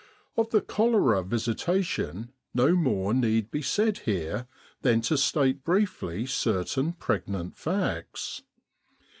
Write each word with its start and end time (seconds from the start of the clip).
Of 0.35 0.49
the 0.49 0.61
cholera 0.61 1.21
visitation 1.23 2.33
no 2.55 2.75
more 2.75 3.13
need 3.13 3.51
be 3.51 3.61
said 3.61 3.99
here 3.99 4.47
than 4.81 5.01
to 5.01 5.15
state 5.15 5.63
briefly 5.63 6.25
certain 6.25 6.93
pregnant 6.93 7.55
facts. 7.55 8.41